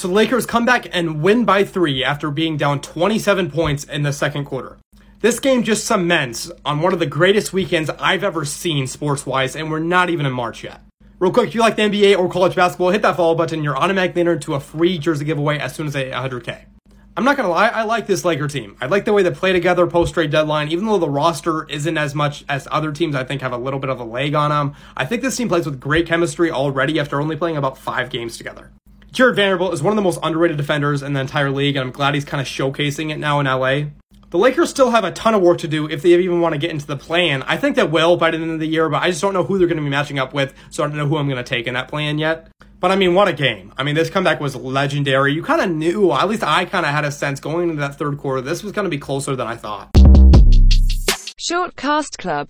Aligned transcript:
So 0.00 0.08
the 0.08 0.14
Lakers 0.14 0.46
come 0.46 0.64
back 0.64 0.86
and 0.96 1.20
win 1.20 1.44
by 1.44 1.62
three 1.62 2.02
after 2.02 2.30
being 2.30 2.56
down 2.56 2.80
27 2.80 3.50
points 3.50 3.84
in 3.84 4.02
the 4.02 4.14
second 4.14 4.46
quarter. 4.46 4.78
This 5.20 5.38
game 5.38 5.62
just 5.62 5.86
cements 5.86 6.50
on 6.64 6.80
one 6.80 6.94
of 6.94 7.00
the 7.00 7.04
greatest 7.04 7.52
weekends 7.52 7.90
I've 7.90 8.24
ever 8.24 8.46
seen 8.46 8.86
sports 8.86 9.26
wise, 9.26 9.54
and 9.54 9.70
we're 9.70 9.78
not 9.78 10.08
even 10.08 10.24
in 10.24 10.32
March 10.32 10.64
yet. 10.64 10.80
Real 11.18 11.30
quick, 11.30 11.48
if 11.48 11.54
you 11.54 11.60
like 11.60 11.76
the 11.76 11.82
NBA 11.82 12.16
or 12.16 12.30
college 12.30 12.56
basketball, 12.56 12.88
hit 12.88 13.02
that 13.02 13.16
follow 13.16 13.34
button. 13.34 13.62
You're 13.62 13.76
automatically 13.76 14.20
entered 14.20 14.40
to 14.40 14.54
a 14.54 14.60
free 14.60 14.96
jersey 14.96 15.26
giveaway 15.26 15.58
as 15.58 15.74
soon 15.74 15.86
as 15.86 15.92
they 15.92 16.06
hit 16.06 16.14
100K. 16.14 16.64
I'm 17.14 17.24
not 17.24 17.36
gonna 17.36 17.50
lie, 17.50 17.68
I 17.68 17.82
like 17.82 18.06
this 18.06 18.24
Laker 18.24 18.48
team. 18.48 18.78
I 18.80 18.86
like 18.86 19.04
the 19.04 19.12
way 19.12 19.22
they 19.22 19.30
play 19.30 19.52
together 19.52 19.86
post 19.86 20.14
trade 20.14 20.30
deadline, 20.30 20.68
even 20.68 20.86
though 20.86 20.96
the 20.96 21.10
roster 21.10 21.68
isn't 21.68 21.98
as 21.98 22.14
much 22.14 22.46
as 22.48 22.66
other 22.70 22.90
teams. 22.90 23.14
I 23.14 23.24
think 23.24 23.42
have 23.42 23.52
a 23.52 23.58
little 23.58 23.80
bit 23.80 23.90
of 23.90 24.00
a 24.00 24.04
leg 24.04 24.34
on 24.34 24.48
them. 24.48 24.74
I 24.96 25.04
think 25.04 25.20
this 25.20 25.36
team 25.36 25.50
plays 25.50 25.66
with 25.66 25.78
great 25.78 26.06
chemistry 26.06 26.50
already 26.50 26.98
after 26.98 27.20
only 27.20 27.36
playing 27.36 27.58
about 27.58 27.76
five 27.76 28.08
games 28.08 28.38
together. 28.38 28.72
Jarred 29.12 29.34
Vanderbilt 29.34 29.74
is 29.74 29.82
one 29.82 29.92
of 29.92 29.96
the 29.96 30.02
most 30.02 30.20
underrated 30.22 30.56
defenders 30.56 31.02
in 31.02 31.14
the 31.14 31.20
entire 31.20 31.50
league, 31.50 31.74
and 31.74 31.84
I'm 31.84 31.90
glad 31.90 32.14
he's 32.14 32.24
kind 32.24 32.40
of 32.40 32.46
showcasing 32.46 33.10
it 33.10 33.18
now 33.18 33.40
in 33.40 33.46
LA. 33.46 33.90
The 34.30 34.38
Lakers 34.38 34.70
still 34.70 34.90
have 34.92 35.02
a 35.02 35.10
ton 35.10 35.34
of 35.34 35.42
work 35.42 35.58
to 35.58 35.68
do 35.68 35.88
if 35.88 36.02
they 36.02 36.10
even 36.10 36.40
want 36.40 36.52
to 36.52 36.58
get 36.60 36.70
into 36.70 36.86
the 36.86 36.96
play-in. 36.96 37.42
I 37.42 37.56
think 37.56 37.74
they 37.74 37.82
will 37.82 38.16
by 38.16 38.30
the 38.30 38.36
end 38.36 38.52
of 38.52 38.60
the 38.60 38.68
year, 38.68 38.88
but 38.88 39.02
I 39.02 39.10
just 39.10 39.20
don't 39.20 39.34
know 39.34 39.42
who 39.42 39.58
they're 39.58 39.66
going 39.66 39.78
to 39.78 39.82
be 39.82 39.90
matching 39.90 40.20
up 40.20 40.32
with, 40.32 40.54
so 40.70 40.84
I 40.84 40.86
don't 40.86 40.96
know 40.96 41.08
who 41.08 41.16
I'm 41.16 41.26
going 41.26 41.42
to 41.42 41.48
take 41.48 41.66
in 41.66 41.74
that 41.74 41.88
play-in 41.88 42.18
yet. 42.18 42.50
But 42.78 42.92
I 42.92 42.96
mean, 42.96 43.14
what 43.14 43.26
a 43.26 43.32
game. 43.32 43.74
I 43.76 43.82
mean, 43.82 43.96
this 43.96 44.10
comeback 44.10 44.40
was 44.40 44.54
legendary. 44.54 45.34
You 45.34 45.42
kind 45.42 45.60
of 45.60 45.70
knew, 45.70 46.12
at 46.12 46.28
least 46.28 46.44
I 46.44 46.64
kind 46.64 46.86
of 46.86 46.92
had 46.92 47.04
a 47.04 47.10
sense 47.10 47.40
going 47.40 47.68
into 47.68 47.80
that 47.80 47.96
third 47.96 48.16
quarter, 48.16 48.40
this 48.40 48.62
was 48.62 48.70
going 48.70 48.84
to 48.84 48.90
be 48.90 48.98
closer 48.98 49.34
than 49.34 49.48
I 49.48 49.56
thought. 49.56 49.90
Short 51.36 51.74
Cast 51.74 52.16
Club 52.18 52.48